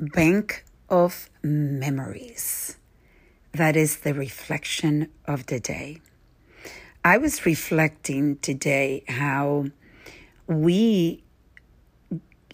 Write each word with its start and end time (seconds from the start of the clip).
Bank 0.00 0.64
of 0.88 1.28
Memories. 1.42 2.78
That 3.52 3.76
is 3.76 3.98
the 3.98 4.14
reflection 4.14 5.10
of 5.26 5.44
the 5.44 5.60
day. 5.60 6.00
I 7.04 7.18
was 7.18 7.44
reflecting 7.44 8.38
today 8.38 9.04
how 9.06 9.66
we 10.46 11.22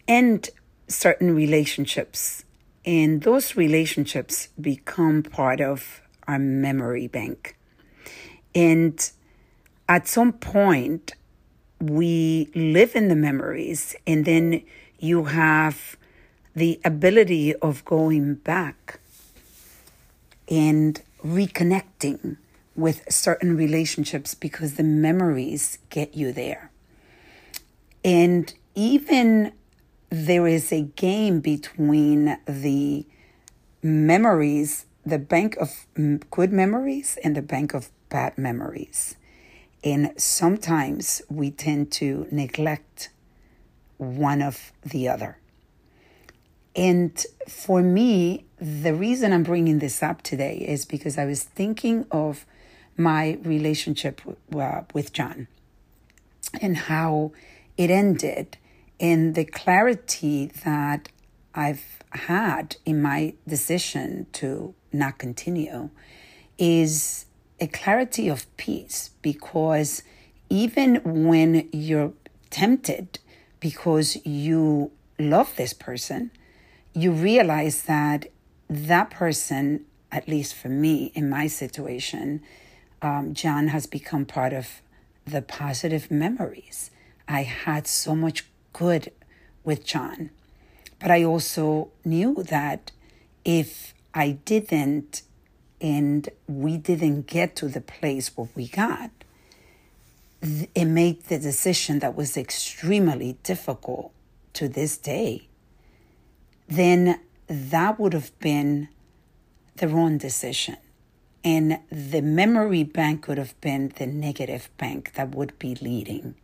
end 0.08 0.50
certain 0.88 1.36
relationships, 1.36 2.44
and 2.84 3.22
those 3.22 3.54
relationships 3.54 4.48
become 4.60 5.22
part 5.22 5.60
of 5.60 6.00
our 6.26 6.40
memory 6.40 7.06
bank. 7.06 7.56
And 8.56 9.08
at 9.88 10.08
some 10.08 10.32
point, 10.32 11.12
we 11.80 12.50
live 12.56 12.96
in 12.96 13.06
the 13.06 13.14
memories, 13.14 13.94
and 14.04 14.24
then 14.24 14.64
you 14.98 15.26
have 15.26 15.96
the 16.56 16.80
ability 16.86 17.54
of 17.56 17.84
going 17.84 18.34
back 18.34 18.98
and 20.48 21.02
reconnecting 21.22 22.38
with 22.74 23.04
certain 23.12 23.56
relationships 23.56 24.34
because 24.34 24.74
the 24.74 24.82
memories 24.82 25.78
get 25.90 26.14
you 26.14 26.32
there. 26.32 26.70
And 28.02 28.52
even 28.74 29.52
there 30.08 30.46
is 30.46 30.72
a 30.72 30.82
game 30.82 31.40
between 31.40 32.38
the 32.46 33.04
memories, 33.82 34.86
the 35.04 35.18
bank 35.18 35.56
of 35.56 35.86
good 36.30 36.52
memories 36.52 37.18
and 37.22 37.36
the 37.36 37.42
bank 37.42 37.74
of 37.74 37.90
bad 38.08 38.38
memories. 38.38 39.16
And 39.84 40.12
sometimes 40.16 41.20
we 41.28 41.50
tend 41.50 41.92
to 41.92 42.26
neglect 42.30 43.10
one 43.98 44.40
of 44.40 44.72
the 44.82 45.06
other. 45.08 45.38
And 46.76 47.24
for 47.48 47.82
me, 47.82 48.44
the 48.60 48.94
reason 48.94 49.32
I'm 49.32 49.42
bringing 49.42 49.78
this 49.78 50.02
up 50.02 50.22
today 50.22 50.58
is 50.58 50.84
because 50.84 51.16
I 51.18 51.24
was 51.24 51.42
thinking 51.42 52.06
of 52.10 52.46
my 52.96 53.38
relationship 53.42 54.20
uh, 54.54 54.82
with 54.92 55.12
John 55.12 55.48
and 56.60 56.76
how 56.76 57.32
it 57.76 57.90
ended 57.90 58.58
and 58.98 59.34
the 59.34 59.44
clarity 59.44 60.46
that 60.64 61.08
I've 61.54 61.84
had 62.10 62.76
in 62.84 63.02
my 63.02 63.34
decision 63.46 64.26
to 64.34 64.74
not 64.92 65.18
continue 65.18 65.90
is 66.58 67.26
a 67.60 67.66
clarity 67.66 68.28
of 68.28 68.54
peace 68.56 69.10
because 69.22 70.02
even 70.48 71.24
when 71.26 71.68
you're 71.72 72.12
tempted 72.50 73.18
because 73.60 74.16
you 74.24 74.90
love 75.18 75.54
this 75.56 75.72
person, 75.72 76.30
you 76.96 77.12
realize 77.12 77.82
that 77.82 78.26
that 78.70 79.10
person, 79.10 79.84
at 80.10 80.26
least 80.26 80.54
for 80.54 80.70
me 80.70 81.12
in 81.14 81.28
my 81.28 81.46
situation, 81.46 82.40
um, 83.02 83.34
John 83.34 83.68
has 83.68 83.86
become 83.86 84.24
part 84.24 84.54
of 84.54 84.80
the 85.26 85.42
positive 85.42 86.10
memories. 86.10 86.90
I 87.28 87.42
had 87.42 87.86
so 87.86 88.16
much 88.16 88.46
good 88.72 89.12
with 89.62 89.84
John, 89.84 90.30
but 90.98 91.10
I 91.10 91.22
also 91.22 91.90
knew 92.02 92.42
that 92.44 92.92
if 93.44 93.92
I 94.14 94.38
didn't 94.46 95.20
and 95.82 96.26
we 96.48 96.78
didn't 96.78 97.26
get 97.26 97.56
to 97.56 97.68
the 97.68 97.82
place 97.82 98.34
where 98.34 98.48
we 98.54 98.68
got, 98.68 99.10
it 100.40 100.86
made 100.86 101.24
the 101.24 101.38
decision 101.38 101.98
that 101.98 102.16
was 102.16 102.38
extremely 102.38 103.36
difficult 103.42 104.12
to 104.54 104.66
this 104.66 104.96
day, 104.96 105.48
then 106.68 107.20
that 107.46 107.98
would 107.98 108.12
have 108.12 108.36
been 108.38 108.88
the 109.76 109.88
wrong 109.88 110.18
decision. 110.18 110.76
And 111.44 111.78
the 111.90 112.22
memory 112.22 112.82
bank 112.82 113.28
would 113.28 113.38
have 113.38 113.58
been 113.60 113.92
the 113.96 114.06
negative 114.06 114.68
bank 114.78 115.12
that 115.14 115.34
would 115.34 115.56
be 115.58 115.76
leading. 115.76 116.34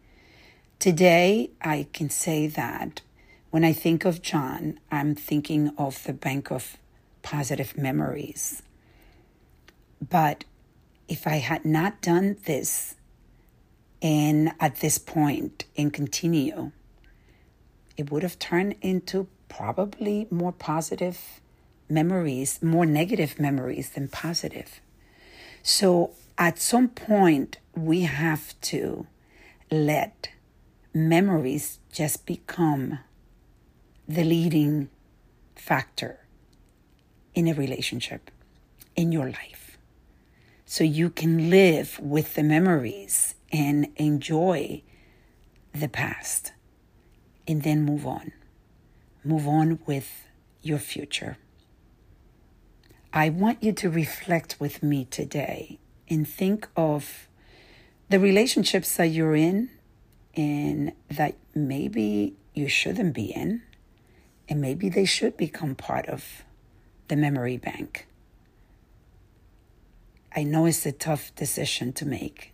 Today, 0.78 1.50
I 1.60 1.86
can 1.92 2.08
say 2.08 2.46
that 2.46 3.00
when 3.50 3.64
I 3.64 3.72
think 3.72 4.04
of 4.04 4.22
John, 4.22 4.78
I'm 4.90 5.14
thinking 5.14 5.72
of 5.76 6.04
the 6.04 6.12
bank 6.12 6.50
of 6.50 6.76
positive 7.22 7.76
memories. 7.76 8.62
But 10.08 10.44
if 11.08 11.26
I 11.26 11.36
had 11.36 11.64
not 11.64 12.00
done 12.00 12.36
this 12.46 12.94
and 14.00 14.52
at 14.58 14.76
this 14.76 14.98
point 14.98 15.64
and 15.76 15.92
continue, 15.92 16.72
it 17.96 18.10
would 18.10 18.22
have 18.22 18.38
turned 18.38 18.74
into 18.80 19.28
probably 19.56 20.26
more 20.30 20.52
positive 20.52 21.40
memories, 21.88 22.62
more 22.62 22.86
negative 22.86 23.38
memories 23.38 23.90
than 23.90 24.08
positive. 24.08 24.80
So 25.62 26.12
at 26.38 26.58
some 26.58 26.88
point, 26.88 27.58
we 27.74 28.02
have 28.02 28.58
to 28.62 29.06
let 29.70 30.30
memories 30.94 31.78
just 31.92 32.26
become 32.26 32.98
the 34.08 34.24
leading 34.24 34.88
factor 35.54 36.18
in 37.34 37.48
a 37.48 37.54
relationship, 37.54 38.30
in 38.96 39.12
your 39.12 39.26
life. 39.26 39.78
So 40.66 40.84
you 40.84 41.10
can 41.10 41.50
live 41.50 41.98
with 42.00 42.34
the 42.34 42.42
memories 42.42 43.34
and 43.52 43.88
enjoy 43.96 44.82
the 45.74 45.88
past 45.88 46.52
and 47.46 47.62
then 47.62 47.82
move 47.84 48.06
on. 48.06 48.32
Move 49.24 49.46
on 49.46 49.78
with 49.86 50.26
your 50.62 50.78
future. 50.78 51.38
I 53.12 53.28
want 53.28 53.62
you 53.62 53.72
to 53.72 53.90
reflect 53.90 54.56
with 54.58 54.82
me 54.82 55.04
today 55.04 55.78
and 56.08 56.26
think 56.26 56.68
of 56.76 57.28
the 58.08 58.18
relationships 58.18 58.96
that 58.96 59.06
you're 59.06 59.36
in 59.36 59.70
and 60.34 60.92
that 61.10 61.36
maybe 61.54 62.34
you 62.54 62.68
shouldn't 62.68 63.14
be 63.14 63.26
in, 63.32 63.62
and 64.48 64.60
maybe 64.60 64.88
they 64.88 65.04
should 65.04 65.36
become 65.36 65.74
part 65.74 66.06
of 66.06 66.42
the 67.08 67.16
memory 67.16 67.56
bank. 67.56 68.06
I 70.34 70.42
know 70.44 70.66
it's 70.66 70.86
a 70.86 70.92
tough 70.92 71.34
decision 71.34 71.92
to 71.94 72.06
make. 72.06 72.52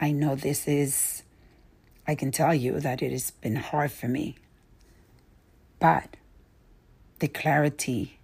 I 0.00 0.12
know 0.12 0.34
this 0.34 0.66
is, 0.66 1.22
I 2.06 2.14
can 2.14 2.30
tell 2.30 2.54
you 2.54 2.80
that 2.80 3.02
it 3.02 3.12
has 3.12 3.30
been 3.30 3.56
hard 3.56 3.92
for 3.92 4.08
me. 4.08 4.36
But 5.84 6.16
the 7.18 7.28
clarity 7.28 8.18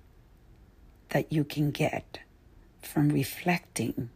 that 1.10 1.30
you 1.30 1.44
can 1.44 1.70
get 1.72 2.20
from 2.80 3.10
reflecting 3.10 4.08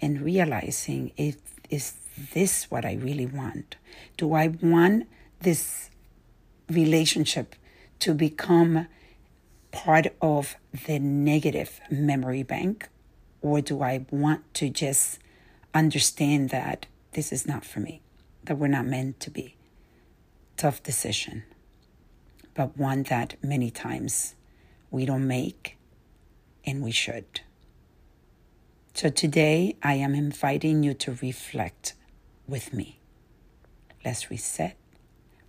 and 0.00 0.22
realizing 0.22 1.12
is 1.18 1.92
this 2.32 2.70
what 2.70 2.86
I 2.86 2.94
really 2.94 3.26
want? 3.26 3.76
Do 4.16 4.32
I 4.32 4.48
want 4.62 5.06
this 5.40 5.90
relationship 6.70 7.56
to 7.98 8.14
become 8.14 8.86
part 9.70 10.06
of 10.22 10.56
the 10.86 10.98
negative 10.98 11.82
memory 11.90 12.42
bank? 12.42 12.88
Or 13.42 13.60
do 13.60 13.82
I 13.82 14.06
want 14.10 14.54
to 14.54 14.70
just 14.70 15.18
understand 15.74 16.48
that 16.48 16.86
this 17.12 17.32
is 17.32 17.46
not 17.46 17.66
for 17.66 17.80
me, 17.80 18.00
that 18.44 18.56
we're 18.56 18.68
not 18.68 18.86
meant 18.86 19.20
to 19.20 19.30
be? 19.30 19.56
Tough 20.56 20.82
decision, 20.82 21.44
but 22.58 22.76
one 22.76 23.04
that 23.04 23.36
many 23.40 23.70
times 23.70 24.34
we 24.90 25.06
don't 25.06 25.28
make 25.28 25.78
and 26.66 26.82
we 26.82 26.90
should. 26.90 27.40
So 28.94 29.10
today 29.10 29.76
I 29.80 29.94
am 29.94 30.12
inviting 30.12 30.82
you 30.82 30.92
to 30.94 31.16
reflect 31.22 31.94
with 32.48 32.74
me. 32.74 32.98
Let's 34.04 34.28
reset, 34.28 34.76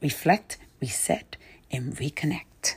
reflect, 0.04 0.60
reset, 0.80 1.36
and 1.72 1.98
reconnect. 1.98 2.76